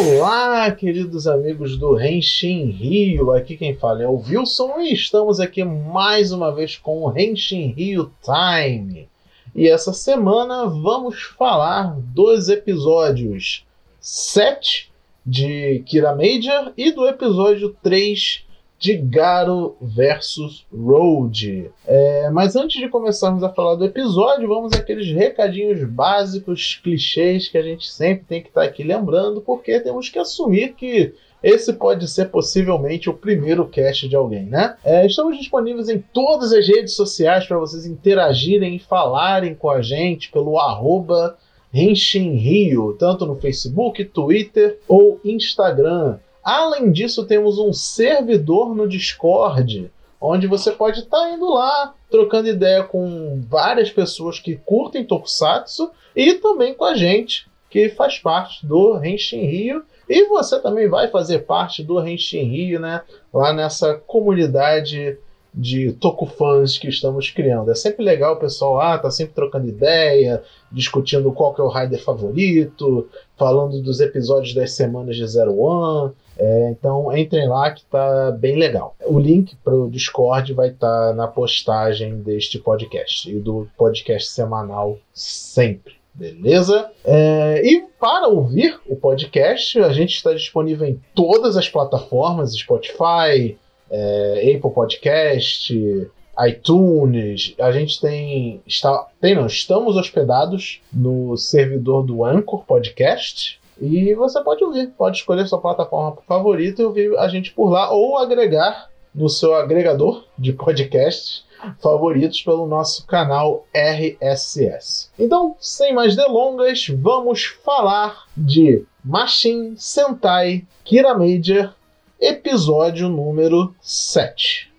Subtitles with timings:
[0.00, 3.32] Olá, queridos amigos do Henshin Rio.
[3.32, 7.72] Aqui quem fala é o Wilson e estamos aqui mais uma vez com o Henshin
[7.72, 9.08] Rio Time.
[9.56, 13.66] E essa semana vamos falar dos episódios
[14.00, 14.88] 7
[15.26, 18.46] de Kira Major e do episódio 3
[18.78, 21.70] de Garo versus Road.
[21.86, 27.58] É, mas antes de começarmos a falar do episódio, vamos àqueles recadinhos básicos, clichês que
[27.58, 31.72] a gente sempre tem que estar tá aqui lembrando, porque temos que assumir que esse
[31.72, 34.76] pode ser possivelmente o primeiro cast de alguém, né?
[34.84, 39.80] É, estamos disponíveis em todas as redes sociais para vocês interagirem e falarem com a
[39.80, 41.36] gente pelo arroba
[41.72, 46.18] Rio, tanto no Facebook, Twitter ou Instagram.
[46.48, 52.48] Além disso, temos um servidor no Discord, onde você pode estar tá indo lá, trocando
[52.48, 58.64] ideia com várias pessoas que curtem Tokusatsu e também com a gente, que faz parte
[58.64, 59.84] do Henshin Rio.
[60.08, 63.02] E você também vai fazer parte do Henshin Rio, né?
[63.30, 65.18] Lá nessa comunidade
[65.52, 67.70] de Tokufans que estamos criando.
[67.70, 71.68] É sempre legal o pessoal lá, tá sempre trocando ideia, discutindo qual que é o
[71.68, 76.12] Raider favorito, falando dos episódios das semanas de Zero One.
[76.38, 78.94] É, então entrem lá que tá bem legal.
[79.04, 84.30] O link para o Discord vai estar tá na postagem deste podcast e do podcast
[84.30, 85.98] semanal sempre.
[86.14, 86.90] Beleza?
[87.04, 93.56] É, e para ouvir o podcast, a gente está disponível em todas as plataformas: Spotify,
[93.90, 96.10] é, Apple Podcast,
[96.46, 97.54] iTunes.
[97.58, 98.62] A gente tem.
[98.66, 103.58] Está, tem não, estamos hospedados no servidor do Anchor Podcast.
[103.80, 107.92] E você pode ouvir, pode escolher sua plataforma favorita e ouvir a gente por lá
[107.92, 111.44] ou agregar no seu agregador de podcasts
[111.80, 115.10] favoritos pelo nosso canal RSS.
[115.18, 121.74] Então, sem mais delongas, vamos falar de Machine Sentai Kira Major,
[122.20, 124.72] episódio número 7.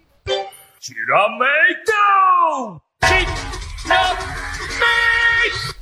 [0.80, 1.92] Tirameito!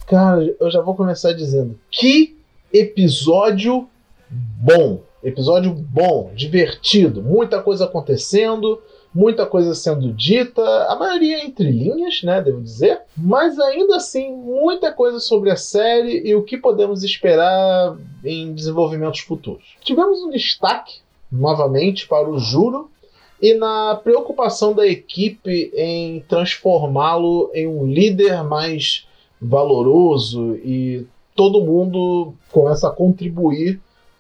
[0.06, 2.38] Cara, eu já vou começar dizendo que
[2.72, 3.90] episódio
[4.30, 5.04] bom.
[5.24, 8.82] Episódio bom, divertido, muita coisa acontecendo,
[9.14, 14.94] muita coisa sendo dita, a maioria entre linhas, né, devo dizer, mas ainda assim muita
[14.94, 19.76] coisa sobre a série e o que podemos esperar em desenvolvimentos futuros.
[19.82, 21.00] Tivemos um destaque
[21.32, 22.90] novamente para o Juro
[23.42, 29.08] e na preocupação da equipe em transformá-lo em um líder mais
[29.40, 31.06] valoroso e
[31.36, 33.80] todo mundo começa a contribuir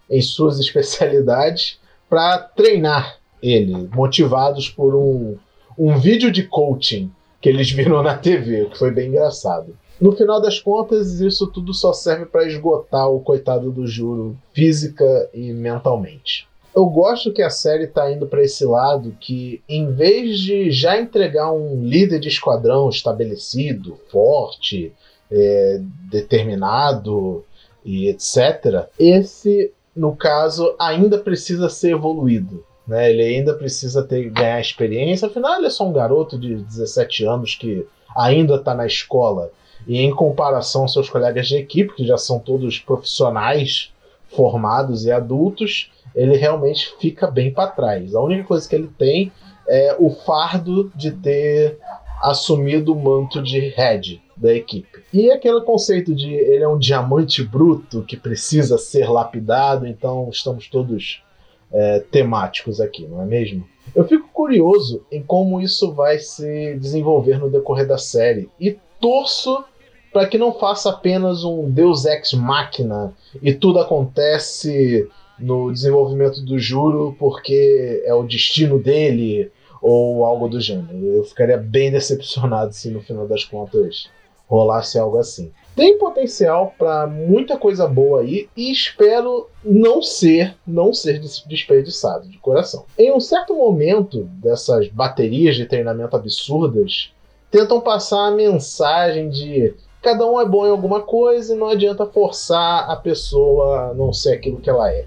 [0.09, 1.79] em suas especialidades
[2.09, 5.35] para treinar ele, motivados por um,
[5.77, 9.75] um vídeo de coaching que eles viram na TV, que foi bem engraçado.
[9.99, 15.29] No final das contas, isso tudo só serve para esgotar o coitado do Juro física
[15.33, 16.47] e mentalmente.
[16.77, 21.01] Eu gosto que a série está indo para esse lado que, em vez de já
[21.01, 24.93] entregar um líder de esquadrão estabelecido, forte,
[25.31, 27.43] é, determinado
[27.83, 32.63] e etc., esse, no caso, ainda precisa ser evoluído.
[32.87, 33.09] Né?
[33.09, 37.55] Ele ainda precisa ter, ganhar experiência, afinal, ele é só um garoto de 17 anos
[37.55, 39.49] que ainda está na escola.
[39.87, 43.91] E em comparação aos seus colegas de equipe, que já são todos profissionais
[44.29, 48.15] formados e adultos, ele realmente fica bem para trás.
[48.15, 49.31] A única coisa que ele tem
[49.69, 51.77] é o fardo de ter
[52.21, 55.03] assumido o manto de head da equipe.
[55.13, 60.67] E aquele conceito de ele é um diamante bruto que precisa ser lapidado, então estamos
[60.67, 61.23] todos
[61.71, 63.67] é, temáticos aqui, não é mesmo?
[63.95, 69.63] Eu fico curioso em como isso vai se desenvolver no decorrer da série e torço
[70.11, 75.07] para que não faça apenas um Deus Ex Machina e tudo acontece
[75.39, 80.97] no desenvolvimento do Juro porque é o destino dele ou algo do gênero.
[81.05, 84.09] Eu ficaria bem decepcionado se no final das contas
[84.47, 85.51] rolasse algo assim.
[85.75, 92.37] Tem potencial para muita coisa boa aí e espero não ser, não ser desperdiçado de
[92.39, 92.85] coração.
[92.97, 97.11] Em um certo momento dessas baterias de treinamento absurdas,
[97.51, 102.05] tentam passar a mensagem de cada um é bom em alguma coisa e não adianta
[102.05, 105.05] forçar a pessoa a não ser aquilo que ela é.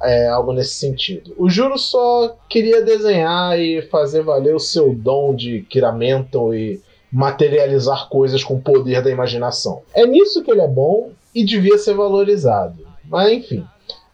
[0.00, 1.34] É, algo nesse sentido.
[1.36, 6.80] O Juro só queria desenhar e fazer valer o seu dom de Kiramento e
[7.12, 9.82] materializar coisas com o poder da imaginação.
[9.92, 12.86] É nisso que ele é bom e devia ser valorizado.
[13.04, 13.64] Mas enfim,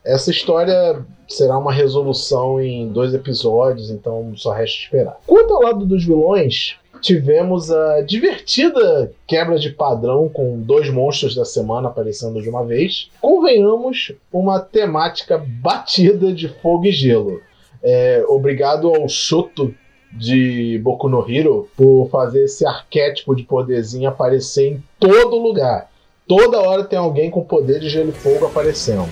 [0.05, 5.19] essa história será uma resolução em dois episódios, então só resta esperar.
[5.27, 11.45] Quanto ao lado dos vilões, tivemos a divertida quebra de padrão com dois monstros da
[11.45, 13.11] semana aparecendo de uma vez.
[13.21, 17.43] Convenhamos, uma temática batida de fogo e gelo.
[17.83, 19.75] É, obrigado ao Shoto
[20.11, 25.91] de Boku no Hero por fazer esse arquétipo de poderzinho aparecer em todo lugar.
[26.27, 29.11] Toda hora tem alguém com poder de gelo e fogo aparecendo.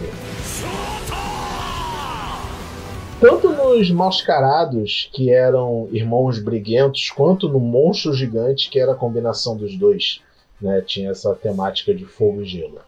[3.72, 9.74] Nos Mascarados, que eram irmãos briguentos, quanto no Monstro Gigante, que era a combinação dos
[9.78, 10.20] dois.
[10.60, 10.82] Né?
[10.82, 12.80] Tinha essa temática de fogo e gelo.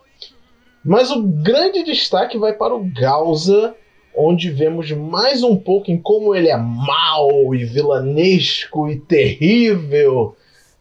[0.85, 3.75] Mas o grande destaque vai para o Gausa,
[4.15, 10.37] onde vemos mais um pouco em como ele é mau e vilanesco e terrível.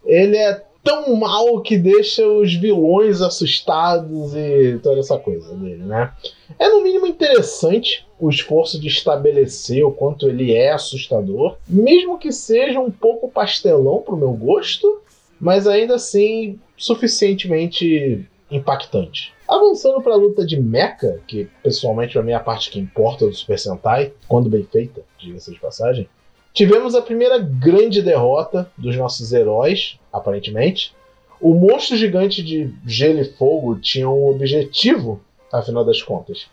[0.06, 6.12] Ele é tão mal que deixa os vilões assustados e toda essa coisa dele, né?
[6.60, 12.32] É no mínimo interessante o esforço de estabelecer o quanto ele é assustador, mesmo que
[12.32, 15.02] seja um pouco pastelão pro meu gosto,
[15.40, 19.34] mas ainda assim suficientemente impactante.
[19.48, 23.26] Avançando para a luta de Mecha, que pessoalmente para mim é a parte que importa
[23.26, 26.08] do Super Sentai, quando bem feita, diga-se de passagem,
[26.54, 30.94] tivemos a primeira grande derrota dos nossos heróis, aparentemente.
[31.42, 35.20] O monstro gigante de gelo e fogo tinha um objetivo,
[35.52, 36.46] afinal das contas.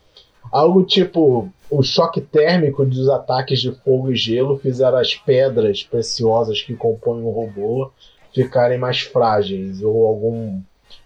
[0.51, 6.61] Algo tipo o choque térmico dos ataques de fogo e gelo fizeram as pedras preciosas
[6.61, 7.93] que compõem o robô
[8.35, 10.61] ficarem mais frágeis ou algum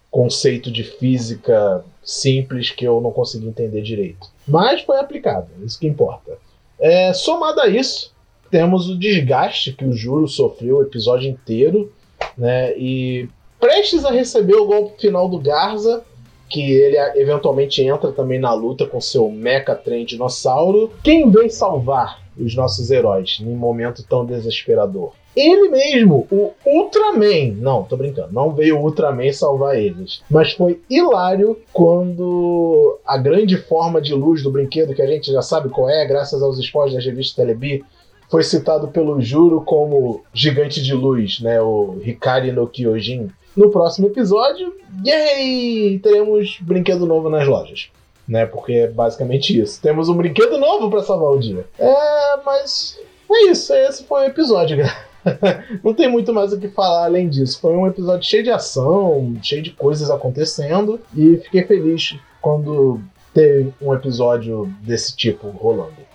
[0.09, 4.27] conceito de física simples que eu não consegui entender direito.
[4.47, 6.37] Mas foi aplicado, isso que importa.
[6.79, 8.14] É, somado a isso,
[8.49, 11.91] temos o desgaste que o Juro sofreu o episódio inteiro,
[12.37, 12.77] né?
[12.77, 13.27] E
[13.59, 16.03] prestes a receber o golpe final do Garza,
[16.49, 20.91] que ele eventualmente entra também na luta com seu mecha trem dinossauro.
[21.03, 25.13] Quem vem salvar os nossos heróis num momento tão desesperador?
[25.35, 27.55] Ele mesmo, o Ultraman.
[27.57, 28.31] Não, tô brincando.
[28.31, 30.21] Não veio o Ultraman salvar eles.
[30.29, 35.41] Mas foi hilário quando a grande forma de luz do brinquedo, que a gente já
[35.41, 37.83] sabe qual é, graças aos spoilers da revista Telebi,
[38.29, 41.61] foi citado pelo Juro como gigante de luz, né?
[41.61, 43.29] O Hikari no Kyojin.
[43.55, 44.75] No próximo episódio,
[45.05, 45.99] yay!
[45.99, 47.89] Teremos brinquedo novo nas lojas.
[48.27, 48.45] Né?
[48.45, 49.81] Porque é basicamente isso.
[49.81, 51.65] Temos um brinquedo novo para salvar o dia.
[51.79, 52.99] É, mas
[53.31, 53.73] é isso.
[53.73, 55.15] Esse foi o episódio, galera.
[55.83, 57.59] não tem muito mais o que falar além disso.
[57.59, 62.99] Foi um episódio cheio de ação, cheio de coisas acontecendo, e fiquei feliz quando
[63.33, 66.14] teve um episódio desse tipo rolando.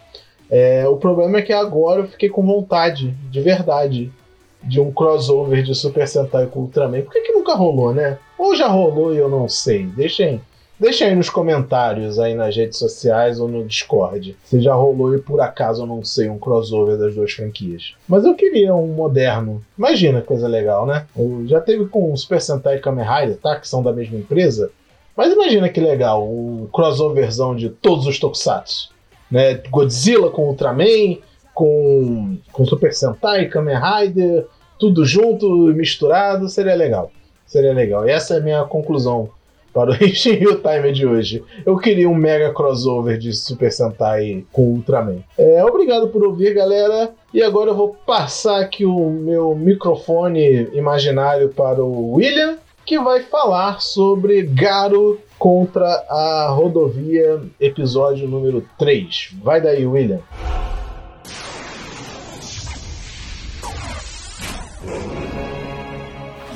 [0.51, 4.13] É, o problema é que agora eu fiquei com vontade, de verdade,
[4.63, 7.03] de um crossover de Super Sentai com Ultraman.
[7.03, 8.19] Por que, que nunca rolou, né?
[8.37, 9.85] Ou já rolou e eu não sei?
[9.85, 10.41] Deixem
[10.81, 15.21] Deixa aí nos comentários aí nas redes sociais ou no Discord se já rolou e
[15.21, 17.95] por acaso eu não sei um crossover das duas franquias.
[18.09, 19.63] Mas eu queria um moderno.
[19.77, 21.07] Imagina que coisa legal, né?
[21.45, 23.61] já teve com o Super Sentai e Kamen Rider, tá?
[23.61, 24.71] Que são da mesma empresa.
[25.15, 28.91] Mas imagina que legal, um crossoverzão de todos os Tokusatsu.
[29.31, 29.61] Né?
[29.71, 31.19] Godzilla com Ultraman,
[31.55, 34.47] com, com Super Sentai, Kamen Rider,
[34.79, 37.13] tudo junto, misturado, seria legal.
[37.47, 38.09] Seria legal.
[38.09, 39.29] E essa é a minha conclusão
[39.73, 41.45] para o Henshin Timer de hoje.
[41.65, 45.19] Eu queria um mega crossover de Super Sentai com Ultraman.
[45.37, 47.11] É, obrigado por ouvir, galera.
[47.33, 53.21] E agora eu vou passar aqui o meu microfone imaginário para o William, que vai
[53.21, 59.31] falar sobre Garo contra a rodovia, episódio número 3.
[59.43, 60.21] Vai daí, William.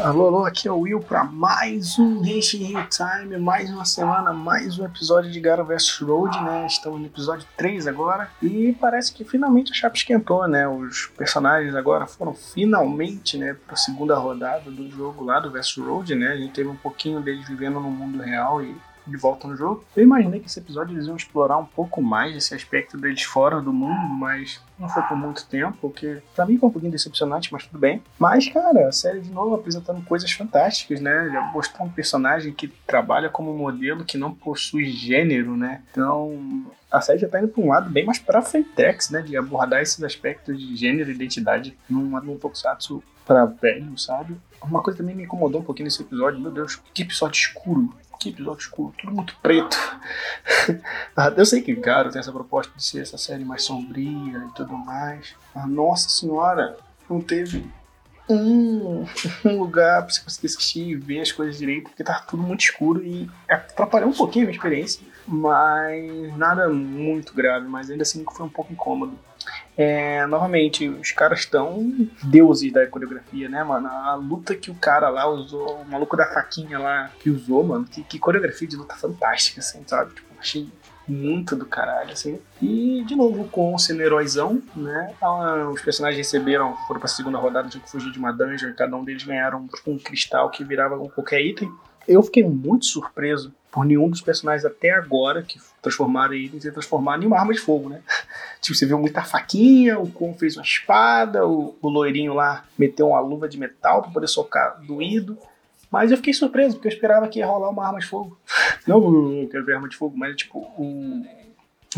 [0.04, 4.34] Alô, alô, aqui é o Will para mais um Genshin Rio Time, mais uma semana,
[4.34, 6.66] mais um episódio de Garo vs Road, né?
[6.66, 10.68] Estamos no episódio 3 agora e parece que finalmente a chapa esquentou, né?
[10.68, 15.74] Os personagens agora foram finalmente, né, para a segunda rodada do jogo lá do vs
[15.78, 16.32] Road, né?
[16.32, 19.84] A gente teve um pouquinho deles vivendo no mundo real e de volta no jogo.
[19.96, 23.60] Eu imaginei que esse episódio eles iam explorar um pouco mais esse aspecto deles fora
[23.60, 27.52] do mundo, mas não foi por muito tempo, porque pra mim foi um pouquinho decepcionante,
[27.52, 28.02] mas tudo bem.
[28.18, 31.30] Mas, cara, a série de novo apresentando coisas fantásticas, né?
[31.32, 35.82] Já mostrou um personagem que trabalha como modelo que não possui gênero, né?
[35.90, 39.22] Então, a série já tá indo pra um lado bem mais pra Frentex, né?
[39.22, 44.36] De abordar esses aspectos de gênero e identidade num, num tokusatsu pra velho, sabe?
[44.62, 46.40] Uma coisa também me incomodou um pouquinho nesse episódio.
[46.40, 49.76] Meu Deus, que episódio escuro que episódio escuro, tudo muito preto.
[51.36, 54.76] Eu sei que Garo tem essa proposta de ser essa série mais sombria e tudo
[54.76, 55.34] mais.
[55.54, 56.76] Mas, nossa senhora,
[57.08, 57.64] não teve
[58.28, 59.04] um,
[59.44, 62.60] um lugar pra você conseguir assistir e ver as coisas direito, porque tá tudo muito
[62.60, 65.06] escuro e atrapalhou um pouquinho a minha experiência.
[65.26, 69.18] Mas nada muito grave, mas ainda assim foi um pouco incômodo.
[69.76, 73.88] É, novamente, os caras estão deuses da coreografia, né, mano?
[73.88, 77.84] A luta que o cara lá usou, o maluco da faquinha lá que usou, mano,
[77.84, 80.14] que, que coreografia de luta fantástica, assim, sabe?
[80.14, 80.68] Tipo, achei
[81.06, 82.40] muito do caralho, assim.
[82.62, 85.14] E, de novo, com o sendo heróizão, né?
[85.20, 88.96] Ah, os personagens receberam, foram pra segunda rodada, tinham que fugir de uma dungeon, cada
[88.96, 91.70] um deles ganharam tipo, um cristal que virava qualquer item.
[92.06, 97.22] Eu fiquei muito surpreso por nenhum dos personagens até agora que transformaram ele se transformaram
[97.22, 98.00] em uma arma de fogo, né?
[98.62, 103.08] tipo, você viu muita faquinha, o Kon fez uma espada, o, o loirinho lá meteu
[103.08, 105.36] uma luva de metal para poder socar doído.
[105.90, 108.38] Mas eu fiquei surpreso, porque eu esperava que ia rolar uma arma de fogo.
[108.86, 111.24] Não, eu quero ver arma de fogo, mas tipo, o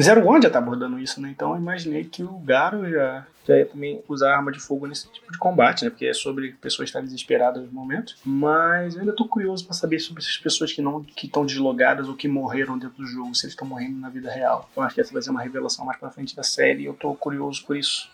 [0.03, 1.31] Zero One já tá abordando isso, né?
[1.31, 5.11] Então eu imaginei que o Garo já, já ia também usar arma de fogo nesse
[5.11, 5.91] tipo de combate, né?
[5.91, 8.15] Porque é sobre pessoas estarem desesperadas no momento.
[8.25, 12.09] Mas eu ainda tô curioso para saber sobre essas pessoas que não que estão deslogadas
[12.09, 14.69] ou que morreram dentro do jogo, se eles estão morrendo na vida real.
[14.77, 16.95] Eu acho que essa vai ser uma revelação mais pra frente da série e eu
[16.95, 18.11] tô curioso por isso.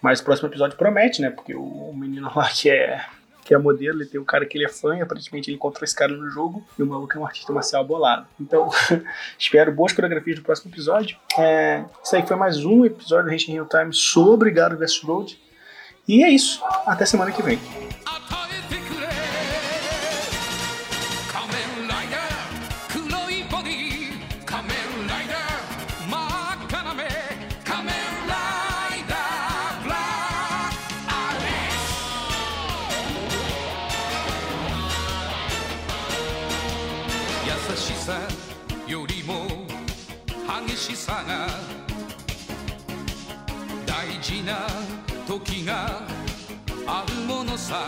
[0.00, 1.30] Mas o próximo episódio promete, né?
[1.30, 3.04] Porque o menino lá que é
[3.46, 5.84] que é modelo, e tem um cara que ele é fã, e aparentemente ele encontrou
[5.84, 8.26] esse cara no jogo, e o maluco é um artista marcial bolado.
[8.40, 8.68] Então,
[9.38, 11.16] espero boas coreografias no próximo episódio.
[11.38, 15.40] É, isso aí foi mais um episódio do Henshin Real Time sobre Garo vs Road.
[16.08, 16.62] E é isso.
[16.86, 17.85] Até semana que vem.
[40.76, 41.48] しさが
[43.86, 44.68] 大事な
[45.26, 46.02] 時が
[46.86, 47.86] あるものさ。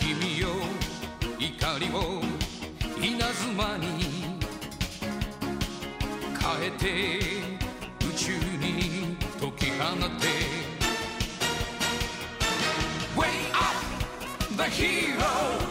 [0.00, 0.48] 君よ
[1.38, 2.20] 怒りを
[3.00, 3.86] 稲妻に
[6.40, 7.20] 変えて
[8.04, 10.26] 宇宙に解き放て。
[13.16, 13.66] Way up
[14.56, 15.69] the hero!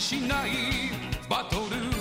[0.00, 0.50] しない。
[1.28, 1.95] バトル